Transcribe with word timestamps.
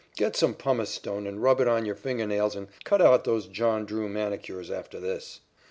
Get 0.17 0.35
some 0.35 0.55
pumice 0.55 0.89
stone 0.89 1.27
and 1.27 1.43
rub 1.43 1.61
it 1.61 1.67
on 1.67 1.85
your 1.85 1.93
finger 1.93 2.25
nails 2.25 2.55
and 2.55 2.69
cut 2.83 3.03
out 3.03 3.23
those 3.23 3.45
John 3.45 3.85
Drew 3.85 4.09
manicures 4.09 4.71
after 4.71 4.99
this." 4.99 5.41